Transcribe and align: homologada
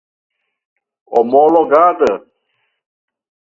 homologada 1.13 2.11